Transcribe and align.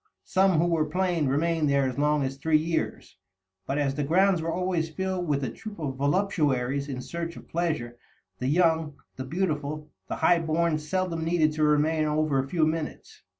Some, 0.25 0.53
who 0.57 0.65
were 0.65 0.87
plain, 0.87 1.27
remained 1.27 1.69
there 1.69 1.87
as 1.87 1.99
long 1.99 2.23
as 2.23 2.35
three 2.37 2.57
years; 2.57 3.17
but, 3.67 3.77
as 3.77 3.93
the 3.93 4.03
grounds 4.03 4.41
were 4.41 4.51
always 4.51 4.89
filled 4.89 5.27
with 5.27 5.43
a 5.43 5.51
troop 5.51 5.77
of 5.77 5.95
voluptuaries 5.97 6.89
in 6.89 7.01
search 7.01 7.37
of 7.37 7.47
pleasure, 7.47 7.99
the 8.39 8.47
young, 8.47 8.95
the 9.17 9.25
beautiful, 9.25 9.91
the 10.07 10.15
high 10.15 10.39
born 10.39 10.79
seldom 10.79 11.23
needed 11.23 11.51
to 11.51 11.63
remain 11.63 12.05
over 12.05 12.39
a 12.39 12.49
few 12.49 12.65
minutes. 12.65 13.21